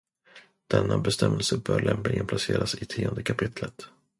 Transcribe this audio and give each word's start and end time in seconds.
Denna 0.67 0.97
bestämmelse 0.97 1.57
bör 1.57 1.79
lämpligen 1.81 2.27
placeras 2.27 2.75
i 2.81 2.85
tionde 2.85 3.23
kapitlet. 3.23 3.89